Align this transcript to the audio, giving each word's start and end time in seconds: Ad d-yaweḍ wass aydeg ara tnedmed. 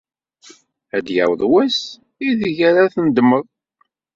Ad 0.97 1.03
d-yaweḍ 1.05 1.41
wass 1.51 1.79
aydeg 2.25 2.57
ara 2.69 2.91
tnedmed. 2.93 3.45